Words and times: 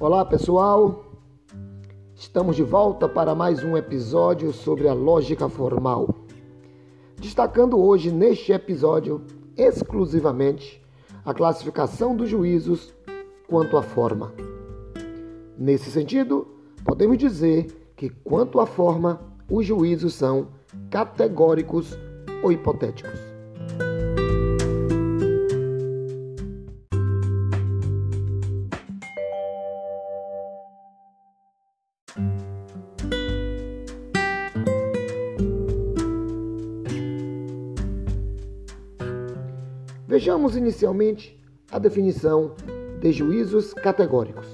Olá 0.00 0.24
pessoal, 0.24 1.04
estamos 2.14 2.56
de 2.56 2.62
volta 2.62 3.06
para 3.06 3.34
mais 3.34 3.62
um 3.62 3.76
episódio 3.76 4.50
sobre 4.50 4.88
a 4.88 4.94
lógica 4.94 5.46
formal. 5.46 6.08
Destacando 7.20 7.78
hoje 7.78 8.10
neste 8.10 8.50
episódio 8.50 9.22
exclusivamente 9.58 10.82
a 11.22 11.34
classificação 11.34 12.16
dos 12.16 12.30
juízos 12.30 12.94
quanto 13.46 13.76
à 13.76 13.82
forma. 13.82 14.32
Nesse 15.58 15.90
sentido, 15.90 16.48
podemos 16.82 17.18
dizer 17.18 17.92
que, 17.94 18.08
quanto 18.08 18.58
à 18.58 18.64
forma, 18.64 19.20
os 19.50 19.66
juízos 19.66 20.14
são 20.14 20.48
categóricos 20.88 21.94
ou 22.42 22.50
hipotéticos. 22.50 23.29
Vejamos 40.10 40.56
inicialmente 40.56 41.40
a 41.70 41.78
definição 41.78 42.56
de 42.98 43.12
juízos 43.12 43.72
categóricos. 43.72 44.44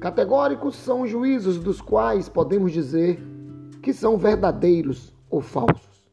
Categóricos 0.00 0.74
são 0.74 1.06
juízos 1.06 1.56
dos 1.56 1.80
quais 1.80 2.28
podemos 2.28 2.72
dizer 2.72 3.22
que 3.80 3.92
são 3.92 4.18
verdadeiros 4.18 5.14
ou 5.30 5.40
falsos. 5.40 6.04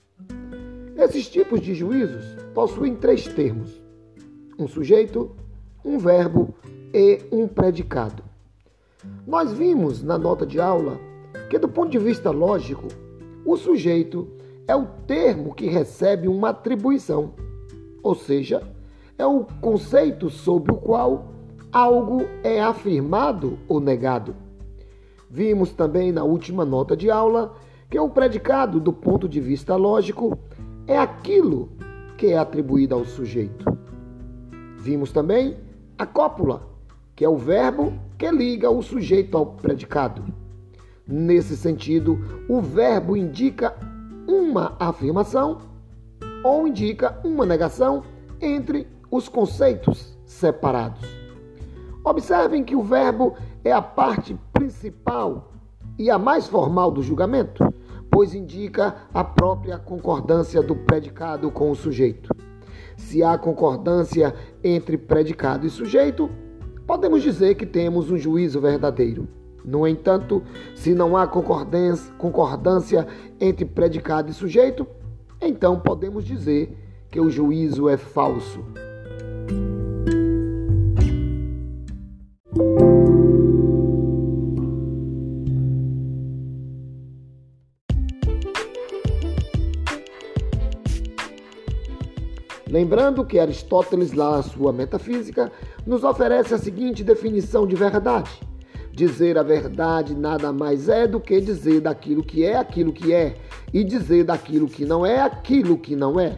Esses 0.96 1.28
tipos 1.30 1.62
de 1.62 1.74
juízos 1.74 2.24
possuem 2.54 2.96
três 2.96 3.28
termos: 3.28 3.82
um 4.56 4.68
sujeito, 4.68 5.36
um 5.84 5.98
verbo 5.98 6.54
e 6.94 7.24
um 7.32 7.48
predicado. 7.48 8.22
Nós 9.26 9.52
vimos 9.52 10.04
na 10.04 10.20
nota 10.20 10.46
de 10.46 10.62
aula 10.62 11.00
que, 11.50 11.58
do 11.58 11.68
ponto 11.68 11.90
de 11.90 11.98
vista 11.98 12.30
lógico, 12.30 12.88
o 13.44 13.58
sujeito 13.58 14.28
é 14.68 14.76
o 14.76 14.86
termo 15.08 15.56
que 15.56 15.66
recebe 15.66 16.28
uma 16.28 16.50
atribuição 16.50 17.34
ou 18.04 18.16
seja, 18.16 18.62
é 19.18 19.26
o 19.26 19.46
conceito 19.62 20.30
sobre 20.30 20.72
o 20.72 20.78
qual 20.78 21.28
algo 21.72 22.26
é 22.44 22.62
afirmado 22.62 23.58
ou 23.68 23.80
negado. 23.80 24.36
Vimos 25.30 25.72
também 25.72 26.12
na 26.12 26.24
última 26.24 26.66
nota 26.66 26.96
de 26.96 27.10
aula 27.10 27.54
que 27.90 28.00
o 28.00 28.10
predicado, 28.10 28.80
do 28.80 28.92
ponto 28.92 29.28
de 29.30 29.40
vista 29.40 29.76
lógico, 29.76 30.38
é 30.88 30.98
aquilo 30.98 31.70
que 32.18 32.28
é 32.28 32.38
atribuído 32.38 32.96
ao 32.96 33.06
sujeito. 33.06 33.66
Vimos 34.78 35.12
também 35.12 35.58
a 35.98 36.06
cópula, 36.06 36.68
que 37.16 37.24
é 37.24 37.30
o 37.30 37.38
verbo 37.38 37.94
que 38.18 38.30
liga 38.30 38.70
o 38.70 38.82
sujeito 38.82 39.38
ao 39.38 39.46
predicado. 39.46 40.24
Nesse 41.08 41.56
sentido, 41.56 42.20
o 42.50 42.62
verbo 42.62 43.16
indica 43.16 43.76
uma 44.28 44.76
afirmação 44.80 45.60
ou 46.44 46.68
indica 46.68 47.20
uma 47.24 47.46
negação 47.46 48.04
entre 48.40 48.88
os 49.10 49.28
conceitos 49.28 50.18
separados. 50.26 51.02
Observem 52.04 52.64
que 52.64 52.76
o 52.76 52.82
verbo 52.82 53.36
é 53.64 53.72
a 53.72 53.82
parte 53.82 54.38
principal 54.52 55.52
e 56.00 56.10
a 56.10 56.18
mais 56.18 56.48
formal 56.48 56.90
do 56.90 57.04
julgamento, 57.04 57.72
pois 58.10 58.34
indica 58.34 58.96
a 59.14 59.24
própria 59.24 59.78
concordância 59.78 60.62
do 60.62 60.76
predicado 60.76 61.52
com 61.52 61.70
o 61.70 61.76
sujeito. 61.76 62.34
Se 62.98 63.24
há 63.24 63.38
concordância 63.38 64.34
entre 64.64 64.98
predicado 64.98 65.66
e 65.66 65.70
sujeito, 65.70 66.30
podemos 66.88 67.22
dizer 67.22 67.56
que 67.56 67.66
temos 67.66 68.10
um 68.10 68.18
juízo 68.18 68.60
verdadeiro. 68.60 69.28
No 69.64 69.88
entanto, 69.88 70.42
se 70.76 70.94
não 70.96 71.16
há 71.16 71.28
concordância 71.28 73.08
entre 73.40 73.64
predicado 73.64 74.32
e 74.32 74.34
sujeito, 74.34 74.88
então 75.42 75.80
podemos 75.80 76.24
dizer 76.24 76.78
que 77.10 77.20
o 77.20 77.30
juízo 77.30 77.90
é 77.90 77.98
falso. 77.98 78.64
Lembrando 92.72 93.26
que 93.26 93.38
Aristóteles, 93.38 94.14
lá 94.14 94.42
sua 94.42 94.72
Metafísica, 94.72 95.52
nos 95.86 96.06
oferece 96.06 96.54
a 96.54 96.58
seguinte 96.58 97.04
definição 97.04 97.68
de 97.68 97.76
verdade: 97.76 98.32
dizer 98.94 99.38
a 99.38 99.44
verdade 99.44 100.16
nada 100.16 100.52
mais 100.52 100.90
é 100.90 101.08
do 101.08 101.20
que 101.20 101.40
dizer 101.40 101.82
daquilo 101.82 102.24
que 102.24 102.44
é 102.44 102.58
aquilo 102.58 102.92
que 102.92 103.14
é, 103.14 103.36
e 103.74 103.84
dizer 103.84 104.26
daquilo 104.26 104.68
que 104.68 104.86
não 104.86 105.06
é 105.06 105.22
aquilo 105.22 105.78
que 105.78 105.96
não 105.96 106.20
é. 106.20 106.38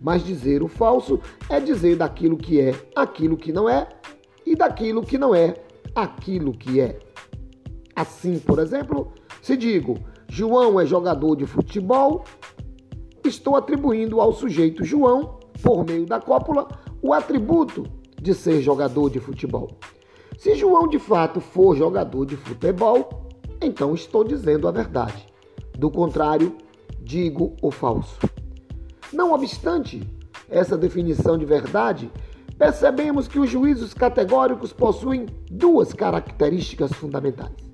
Mas 0.00 0.24
dizer 0.24 0.62
o 0.62 0.68
falso 0.68 1.18
é 1.48 1.58
dizer 1.58 1.96
daquilo 1.96 2.36
que 2.36 2.60
é 2.60 2.74
aquilo 2.94 3.36
que 3.36 3.52
não 3.52 3.68
é 3.68 3.88
e 4.44 4.54
daquilo 4.54 5.02
que 5.02 5.16
não 5.16 5.34
é 5.34 5.56
aquilo 5.94 6.52
que 6.52 6.80
é. 6.80 6.98
Assim, 7.96 8.38
por 8.38 8.58
exemplo, 8.58 9.12
se 9.40 9.56
digo 9.56 9.98
João 10.28 10.80
é 10.80 10.84
jogador 10.84 11.36
de 11.36 11.46
futebol, 11.46 12.24
estou 13.24 13.56
atribuindo 13.56 14.20
ao 14.20 14.32
sujeito 14.32 14.84
João, 14.84 15.38
por 15.62 15.84
meio 15.86 16.04
da 16.04 16.20
cópula, 16.20 16.68
o 17.00 17.12
atributo 17.12 17.86
de 18.20 18.34
ser 18.34 18.60
jogador 18.60 19.10
de 19.10 19.20
futebol. 19.20 19.78
Se 20.38 20.54
João 20.54 20.88
de 20.88 20.98
fato 20.98 21.40
for 21.40 21.76
jogador 21.76 22.26
de 22.26 22.36
futebol, 22.36 23.28
então 23.60 23.94
estou 23.94 24.24
dizendo 24.24 24.68
a 24.68 24.70
verdade. 24.70 25.26
Do 25.78 25.90
contrário, 25.90 26.56
digo 27.00 27.54
o 27.62 27.70
falso. 27.70 28.18
Não 29.12 29.32
obstante 29.32 30.02
essa 30.48 30.76
definição 30.76 31.38
de 31.38 31.44
verdade, 31.44 32.10
percebemos 32.58 33.26
que 33.26 33.38
os 33.38 33.50
juízos 33.50 33.94
categóricos 33.94 34.72
possuem 34.72 35.26
duas 35.50 35.92
características 35.92 36.92
fundamentais. 36.92 37.73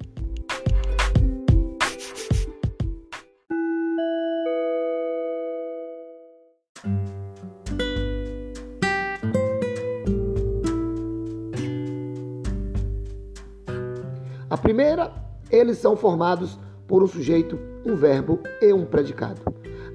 Eles 15.70 15.78
são 15.78 15.96
formados 15.96 16.58
por 16.86 17.02
um 17.02 17.06
sujeito, 17.06 17.58
um 17.86 17.94
verbo 17.94 18.40
e 18.60 18.72
um 18.72 18.84
predicado. 18.84 19.40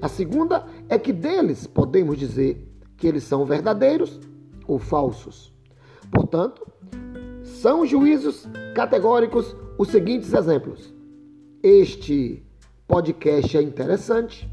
A 0.00 0.08
segunda 0.08 0.66
é 0.88 0.98
que 0.98 1.12
deles 1.12 1.66
podemos 1.66 2.18
dizer 2.18 2.66
que 2.96 3.06
eles 3.06 3.22
são 3.24 3.44
verdadeiros 3.44 4.18
ou 4.66 4.78
falsos. 4.78 5.54
Portanto, 6.10 6.66
são 7.42 7.84
juízos 7.84 8.48
categóricos 8.74 9.54
os 9.78 9.88
seguintes 9.88 10.32
exemplos. 10.32 10.94
Este 11.62 12.42
podcast 12.88 13.56
é 13.56 13.62
interessante. 13.62 14.50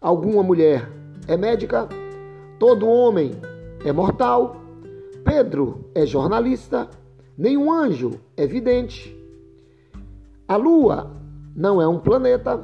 Alguma 0.00 0.44
mulher 0.44 0.88
é 1.26 1.36
médica. 1.36 1.88
Todo 2.58 2.86
homem 2.86 3.32
é 3.84 3.90
mortal. 3.90 4.62
Pedro 5.24 5.90
é 5.92 6.06
jornalista. 6.06 6.88
Nenhum 7.36 7.72
anjo 7.72 8.12
é 8.36 8.46
vidente. 8.46 9.15
A 10.48 10.54
Lua 10.54 11.10
não 11.56 11.82
é 11.82 11.88
um 11.88 11.98
planeta. 11.98 12.62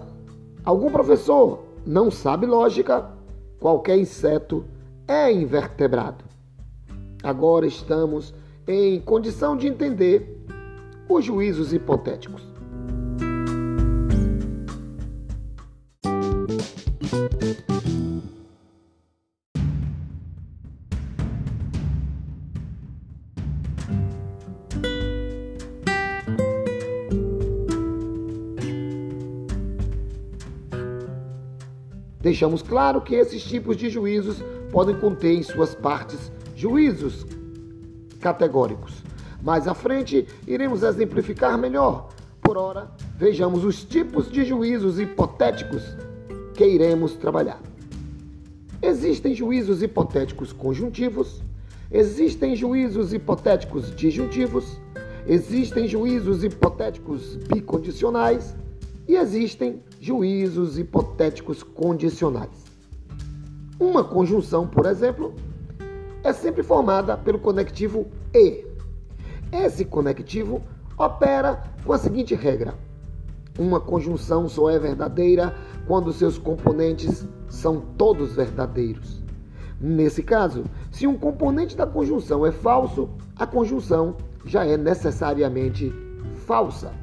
Algum 0.64 0.90
professor 0.90 1.64
não 1.84 2.12
sabe 2.12 2.46
lógica. 2.46 3.11
Qualquer 3.58 3.99
inseto 3.99 4.64
é 5.08 5.32
invertebrado. 5.32 6.25
Agora 7.25 7.67
estamos 7.67 8.32
em 8.69 9.00
condição 9.00 9.56
de 9.56 9.67
entender 9.67 10.44
os 11.08 11.25
juízos 11.25 11.73
hipotéticos. 11.73 12.51
Deixamos 32.22 32.62
claro 32.62 33.02
que 33.02 33.14
esses 33.14 33.42
tipos 33.42 33.76
de 33.76 33.90
juízos 33.90 34.42
podem 34.70 34.98
conter 34.98 35.32
em 35.34 35.42
suas 35.42 35.74
partes 35.74 36.32
juízos 36.56 37.26
categóricos. 38.20 39.02
Mais 39.42 39.66
à 39.66 39.74
frente, 39.74 40.26
iremos 40.46 40.82
exemplificar 40.82 41.58
melhor. 41.58 42.08
Por 42.40 42.56
ora, 42.56 42.90
vejamos 43.16 43.64
os 43.64 43.84
tipos 43.84 44.30
de 44.30 44.44
juízos 44.44 45.00
hipotéticos 45.00 45.82
que 46.54 46.64
iremos 46.64 47.14
trabalhar. 47.14 47.60
Existem 48.80 49.34
juízos 49.34 49.82
hipotéticos 49.82 50.52
conjuntivos, 50.52 51.42
existem 51.90 52.54
juízos 52.56 53.12
hipotéticos 53.12 53.94
disjuntivos, 53.94 54.80
Existem 55.26 55.86
juízos 55.86 56.42
hipotéticos 56.42 57.36
bicondicionais 57.46 58.56
e 59.12 59.17
existem 59.17 59.82
juízos 60.00 60.79
hipotéticos 60.79 61.62
condicionais. 61.62 62.64
Uma 63.79 64.03
conjunção, 64.03 64.67
por 64.67 64.87
exemplo, 64.87 65.35
é 66.25 66.32
sempre 66.32 66.62
formada 66.62 67.14
pelo 67.19 67.38
conectivo 67.38 68.06
e. 68.35 68.64
Esse 69.53 69.85
conectivo 69.85 70.62
opera 70.97 71.62
com 71.85 71.93
a 71.93 71.99
seguinte 71.99 72.35
regra: 72.35 72.75
uma 73.59 73.79
conjunção 73.81 74.49
só 74.49 74.70
é 74.70 74.79
verdadeira 74.79 75.55
quando 75.87 76.11
seus 76.11 76.38
componentes 76.38 77.29
são 77.50 77.82
todos 77.99 78.35
verdadeiros. 78.35 79.23
Nesse 79.79 80.23
caso, 80.23 80.64
se 80.91 81.06
um 81.06 81.19
componente 81.19 81.76
da 81.76 81.87
conjunção 81.87 82.47
é 82.47 82.53
falso, 82.53 83.11
a 83.37 83.47
conjunção 83.47 84.17
já 84.47 84.64
é 84.64 84.79
necessariamente 84.79 85.93
falsa. 86.47 87.01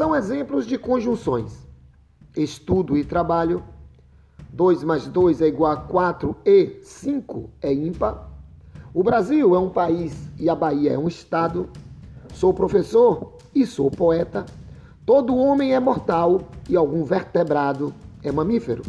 São 0.00 0.16
exemplos 0.16 0.66
de 0.66 0.78
conjunções. 0.78 1.68
Estudo 2.34 2.96
e 2.96 3.04
trabalho. 3.04 3.62
2 4.48 4.82
mais 4.82 5.06
2 5.06 5.42
é 5.42 5.48
igual 5.48 5.72
a 5.72 5.76
4 5.76 6.34
e 6.42 6.80
5 6.82 7.50
é 7.60 7.70
ímpar. 7.70 8.30
O 8.94 9.02
Brasil 9.02 9.54
é 9.54 9.58
um 9.58 9.68
país 9.68 10.16
e 10.38 10.48
a 10.48 10.54
Bahia 10.54 10.94
é 10.94 10.98
um 10.98 11.06
estado. 11.06 11.68
Sou 12.32 12.54
professor 12.54 13.34
e 13.54 13.66
sou 13.66 13.90
poeta. 13.90 14.46
Todo 15.04 15.36
homem 15.36 15.74
é 15.74 15.78
mortal 15.78 16.48
e 16.66 16.74
algum 16.76 17.04
vertebrado 17.04 17.92
é 18.22 18.32
mamífero. 18.32 18.82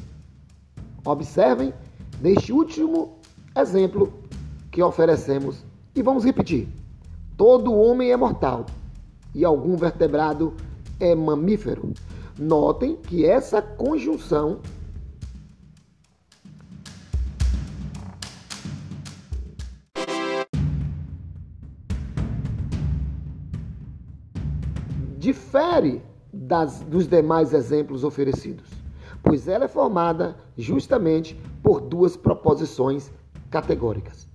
Observem 1.04 1.74
neste 2.22 2.54
último 2.54 3.18
exemplo 3.54 4.14
que 4.72 4.82
oferecemos 4.82 5.66
e 5.94 6.02
vamos 6.02 6.24
repetir. 6.24 6.70
Todo 7.36 7.76
homem 7.76 8.14
é 8.14 8.16
mortal 8.16 8.66
e 9.36 9.44
algum 9.44 9.76
vertebrado 9.76 10.54
é 10.56 10.71
mamífero. 11.16 11.94
Notem 12.38 12.96
que 12.96 13.26
essa 13.26 13.62
conjunção 13.62 14.60
difere 25.18 26.02
das, 26.34 26.82
dos 26.82 27.08
demais 27.08 27.54
exemplos 27.54 28.04
oferecidos, 28.04 28.70
pois 29.22 29.48
ela 29.48 29.66
é 29.66 29.68
formada 29.68 30.36
justamente 30.58 31.40
por 31.62 31.80
duas 31.80 32.18
proposições 32.18 33.12
categóricas. 33.50 34.28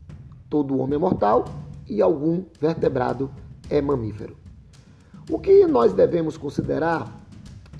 Todo 0.48 0.78
homem 0.78 0.94
é 0.94 0.98
mortal 0.98 1.44
e 1.88 2.00
algum 2.00 2.44
vertebrado 2.60 3.30
é 3.68 3.82
mamífero. 3.82 4.45
O 5.28 5.40
que 5.40 5.66
nós 5.66 5.92
devemos 5.92 6.36
considerar 6.36 7.12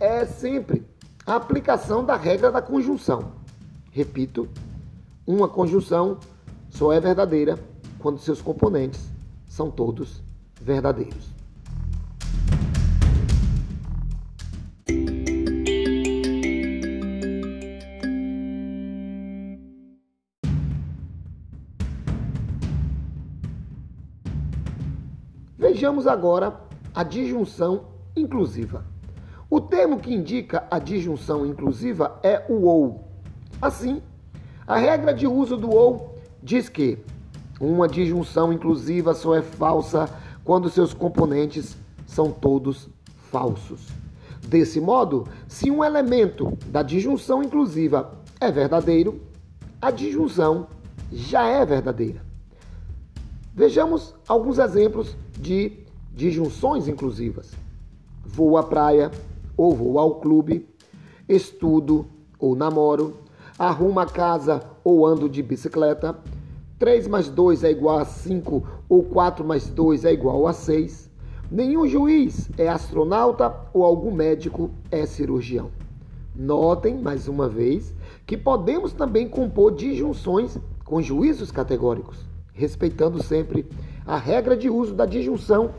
é 0.01 0.27
sempre 0.27 0.85
a 1.25 1.37
aplicação 1.37 2.05
da 2.05 2.17
regra 2.17 2.51
da 2.51 2.61
conjunção. 2.61 3.33
Repito, 3.93 4.49
uma 5.25 5.49
conjunção 5.49 6.19
só 6.69 6.93
é 6.93 6.99
verdadeira 6.99 7.57
quando 8.01 8.19
seus 8.19 8.43
componentes 8.43 9.09
são 9.47 9.71
todos 9.71 10.21
verdadeiros. 10.61 11.31
Vejamos 25.57 26.09
agora 26.09 26.66
a 26.97 27.03
disjunção 27.03 27.89
inclusiva. 28.17 28.83
O 29.51 29.61
termo 29.61 30.01
que 30.01 30.15
indica 30.15 30.67
a 30.71 30.79
disjunção 30.79 31.45
inclusiva 31.45 32.19
é 32.23 32.43
o 32.49 32.63
ou. 32.63 33.05
Assim, 33.61 34.01
a 34.67 34.79
regra 34.79 35.13
de 35.13 35.27
uso 35.27 35.59
do 35.59 35.71
ou 35.71 36.19
diz 36.43 36.71
que 36.71 36.99
uma 37.61 37.87
disjunção 37.87 38.51
inclusiva 38.51 39.13
só 39.13 39.35
é 39.35 39.43
falsa 39.43 40.09
quando 40.43 40.71
seus 40.71 40.95
componentes 40.95 41.77
são 42.07 42.31
todos 42.33 42.89
falsos. 43.31 43.89
Desse 44.49 44.81
modo, 44.81 45.29
se 45.47 45.71
um 45.71 45.85
elemento 45.85 46.57
da 46.69 46.83
disjunção 46.83 47.43
inclusiva 47.43 48.19
é 48.41 48.51
verdadeiro, 48.51 49.21
a 49.83 49.91
disjunção 49.91 50.69
já 51.13 51.47
é 51.47 51.65
verdadeira. 51.67 52.25
Vejamos 53.55 54.15
alguns 54.27 54.59
exemplos 54.59 55.15
de 55.39 55.86
disjunções 56.17 56.89
inclusivas. 56.89 57.53
Vou 58.25 58.57
à 58.57 58.63
praia 58.63 59.11
ou 59.55 59.75
vou 59.75 59.99
ao 59.99 60.15
clube, 60.17 60.67
estudo 61.29 62.07
ou 62.39 62.57
namoro, 62.57 63.19
arrumo 63.59 64.01
a 64.01 64.07
casa 64.07 64.63
ou 64.83 65.07
ando 65.07 65.29
de 65.29 65.43
bicicleta, 65.43 66.19
3 66.79 67.07
mais 67.07 67.29
2 67.29 67.65
é 67.65 67.71
igual 67.71 67.99
a 67.99 68.05
5 68.05 68.67
ou 68.89 69.03
4 69.03 69.45
mais 69.45 69.69
2 69.69 70.07
é 70.07 70.13
igual 70.13 70.47
a 70.47 70.53
6. 70.53 71.11
Nenhum 71.51 71.87
juiz 71.87 72.51
é 72.59 72.69
astronauta 72.69 73.55
ou 73.73 73.85
algum 73.85 74.11
médico 74.11 74.71
é 74.91 75.07
cirurgião. 75.07 75.71
Notem, 76.35 76.99
mais 76.99 77.29
uma 77.29 77.49
vez, 77.49 77.95
que 78.27 78.37
podemos 78.37 78.93
também 78.93 79.29
compor 79.29 79.75
disjunções 79.75 80.59
com 80.85 81.01
juízos 81.01 81.51
categóricos, 81.51 82.19
respeitando 82.53 83.23
sempre 83.23 83.67
a 84.05 84.19
regra 84.19 84.57
de 84.57 84.69
uso 84.69 84.95
da 84.95 85.07
disjunção 85.07 85.71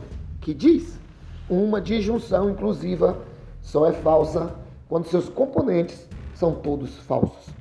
que 0.48 0.54
diz 0.54 0.98
uma 1.46 1.78
disjunção 1.78 2.48
inclusiva 2.48 3.18
só 3.60 3.84
é 3.84 3.92
falsa 3.92 4.54
quando 4.88 5.04
seus 5.04 5.28
componentes 5.28 6.08
são 6.34 6.54
todos 6.54 6.96
falsos. 7.00 7.52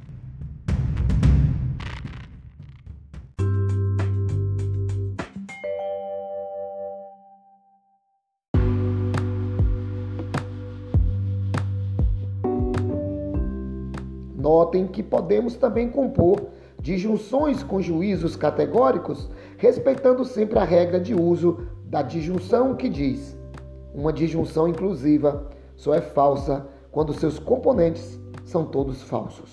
Notem 14.33 14.87
que 14.87 15.03
podemos 15.03 15.57
também 15.57 15.89
compor 15.89 16.41
disjunções 16.81 17.63
com 17.63 17.81
juízos 17.81 18.37
categóricos, 18.37 19.29
respeitando 19.57 20.23
sempre 20.23 20.57
a 20.57 20.63
regra 20.63 21.01
de 21.01 21.13
uso 21.13 21.67
da 21.89 22.01
disjunção 22.01 22.75
que 22.75 22.89
diz: 22.89 23.37
uma 23.93 24.11
disjunção 24.11 24.67
inclusiva 24.67 25.49
só 25.75 25.93
é 25.93 26.01
falsa 26.01 26.67
quando 26.91 27.13
seus 27.13 27.39
componentes 27.39 28.19
são 28.45 28.65
todos 28.65 29.01
falsos. 29.03 29.51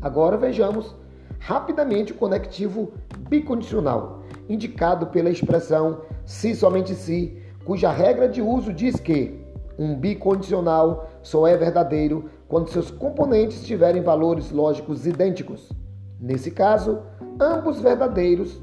Agora 0.00 0.36
vejamos 0.36 0.94
rapidamente 1.40 2.12
o 2.12 2.14
conectivo 2.14 2.92
bicondicional, 3.28 4.22
indicado 4.48 5.08
pela 5.08 5.28
expressão 5.28 6.00
se 6.24 6.54
somente 6.54 6.94
se 6.94 7.45
cuja 7.66 7.90
regra 7.90 8.28
de 8.28 8.40
uso 8.40 8.72
diz 8.72 9.00
que 9.00 9.44
um 9.76 9.96
bicondicional 9.96 11.10
só 11.20 11.48
é 11.48 11.56
verdadeiro 11.56 12.30
quando 12.46 12.70
seus 12.70 12.92
componentes 12.92 13.66
tiverem 13.66 14.00
valores 14.02 14.52
lógicos 14.52 15.04
idênticos. 15.04 15.72
Nesse 16.20 16.52
caso, 16.52 17.02
ambos 17.40 17.80
verdadeiros 17.80 18.62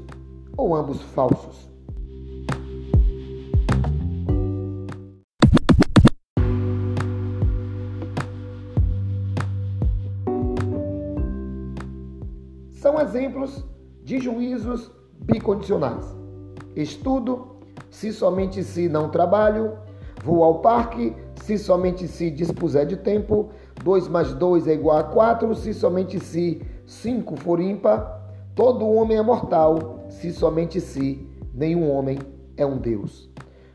ou 0.56 0.74
ambos 0.74 1.02
falsos. 1.02 1.70
São 12.72 12.98
exemplos 12.98 13.64
de 14.02 14.18
juízos 14.18 14.90
bicondicionais. 15.20 16.04
Estudo 16.74 17.53
se 17.94 18.12
somente 18.12 18.64
se 18.64 18.88
não 18.88 19.08
trabalho. 19.08 19.78
Vou 20.24 20.42
ao 20.42 20.58
parque, 20.58 21.14
se 21.36 21.56
somente 21.56 22.08
se 22.08 22.28
dispuser 22.28 22.84
de 22.86 22.96
tempo. 22.96 23.50
2 23.84 24.08
mais 24.08 24.34
2 24.34 24.66
é 24.66 24.74
igual 24.74 24.98
a 24.98 25.04
4, 25.04 25.54
se 25.54 25.72
somente 25.72 26.18
se 26.18 26.60
5 26.86 27.36
for 27.36 27.60
ímpar. 27.60 28.20
Todo 28.56 28.88
homem 28.88 29.16
é 29.16 29.22
mortal, 29.22 30.00
se 30.08 30.32
somente 30.32 30.80
se 30.80 31.24
nenhum 31.54 31.88
homem 31.88 32.18
é 32.56 32.66
um 32.66 32.78
Deus. 32.78 33.30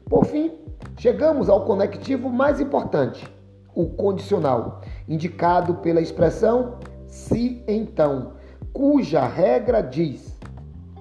Por 0.05 0.25
fim, 0.25 0.51
chegamos 0.97 1.47
ao 1.47 1.63
conectivo 1.63 2.29
mais 2.29 2.59
importante, 2.59 3.25
o 3.73 3.85
condicional, 3.85 4.81
indicado 5.07 5.75
pela 5.75 6.01
expressão 6.01 6.73
se 7.07 7.63
então, 7.67 8.33
cuja 8.73 9.25
regra 9.25 9.81
diz: 9.81 10.37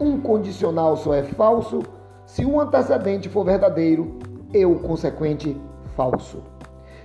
um 0.01 0.21
condicional 0.21 0.97
só 0.97 1.15
é 1.15 1.25
falso 1.25 1.81
se 2.29 2.45
o 2.45 2.61
antecedente 2.61 3.27
for 3.27 3.43
verdadeiro 3.43 4.19
e 4.53 4.65
o 4.67 4.79
consequente 4.81 5.59
falso. 5.97 6.43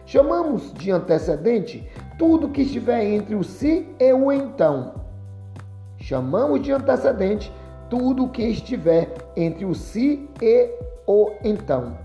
Chamamos 0.05 0.73
de 0.73 0.91
antecedente 0.91 1.89
tudo 2.19 2.49
que 2.49 2.61
estiver 2.61 3.01
entre 3.05 3.33
o 3.33 3.41
se 3.41 3.87
e 3.97 4.11
o 4.11 4.33
então. 4.33 4.95
Chamamos 5.97 6.61
de 6.61 6.73
antecedente 6.73 7.53
tudo 7.89 8.27
que 8.27 8.43
estiver 8.43 9.13
entre 9.37 9.63
o 9.63 9.73
se 9.73 10.29
e 10.41 10.69
o 11.07 11.31
então. 11.41 11.97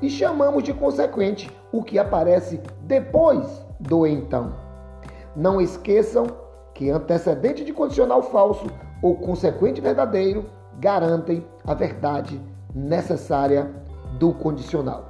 E 0.00 0.08
chamamos 0.08 0.64
de 0.64 0.72
consequente 0.72 1.50
o 1.70 1.82
que 1.82 1.98
aparece 1.98 2.58
depois 2.84 3.66
do 3.78 4.06
então. 4.06 4.54
Não 5.36 5.60
esqueçam 5.60 6.26
que 6.72 6.88
antecedente 6.88 7.66
de 7.66 7.72
condicional 7.74 8.22
falso 8.22 8.66
ou 9.02 9.14
consequente 9.16 9.78
verdadeiro 9.78 10.46
garantem 10.80 11.46
a 11.66 11.74
verdade 11.74 12.40
necessária 12.74 13.70
do 14.18 14.32
condicional. 14.32 15.08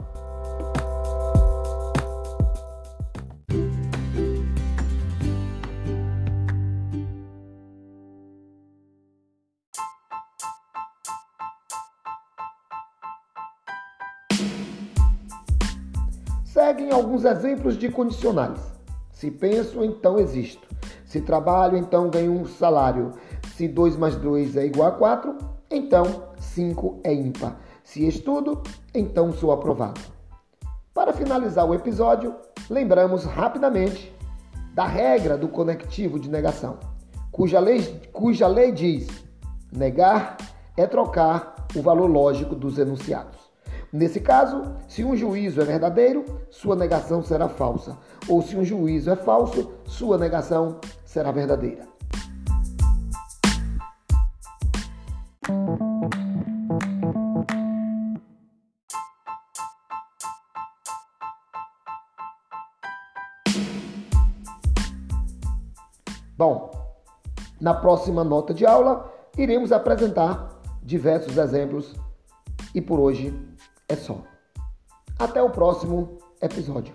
Seguem 16.45 16.91
alguns 16.91 17.25
exemplos 17.25 17.79
de 17.79 17.89
condicionais. 17.89 18.61
Se 19.11 19.31
penso, 19.31 19.85
então 19.85 20.19
existo. 20.19 20.69
Se 21.05 21.21
trabalho, 21.21 21.77
então 21.77 22.11
ganho 22.11 22.33
um 22.33 22.45
salário. 22.45 23.13
Se 23.55 23.69
2 23.69 23.97
mais 23.97 24.17
2 24.17 24.57
é 24.57 24.67
igual 24.67 24.89
a 24.89 24.93
4, 24.93 25.37
então 25.73 26.25
5 26.39 27.01
é 27.03 27.13
ímpar. 27.13 27.57
Se 27.83 28.07
estudo, 28.07 28.63
então 28.95 29.33
sou 29.33 29.53
aprovado. 29.53 30.01
Para 30.95 31.13
finalizar 31.13 31.67
o 31.67 31.75
episódio, 31.75 32.35
lembramos 32.69 33.25
rapidamente 33.25 34.15
da 34.75 34.87
regra 34.87 35.37
do 35.37 35.49
conectivo 35.49 36.19
de 36.19 36.31
negação, 36.31 36.79
cuja 37.31 37.59
lei, 37.59 38.01
cuja 38.13 38.47
lei 38.47 38.73
diz: 38.73 39.09
negar 39.71 40.37
é 40.77 40.87
trocar 40.87 41.67
o 41.75 41.83
valor 41.83 42.07
lógico 42.07 42.55
dos 42.55 42.79
enunciados. 42.79 43.41
Nesse 43.93 44.21
caso, 44.21 44.75
se 44.89 45.05
um 45.05 45.15
juízo 45.15 45.61
é 45.61 45.65
verdadeiro, 45.65 46.25
sua 46.51 46.75
negação 46.75 47.23
será 47.23 47.49
falsa, 47.49 47.99
ou 48.27 48.41
se 48.41 48.57
um 48.57 48.65
juízo 48.65 49.11
é 49.11 49.17
falso, 49.17 49.71
sua 49.85 50.17
negação 50.17 50.79
será 51.05 51.31
verdadeira. 51.31 51.92
Na 67.63 67.73
próxima 67.73 68.25
nota 68.25 68.53
de 68.53 68.67
aula 68.67 69.09
iremos 69.39 69.71
apresentar 69.71 70.61
diversos 70.83 71.39
exemplos 71.39 71.95
e 72.75 72.81
por 72.81 72.99
hoje 72.99 73.33
é 73.89 73.95
só. 73.95 74.19
Até 75.17 75.41
o 75.41 75.49
próximo 75.49 76.19
episódio. 76.41 76.93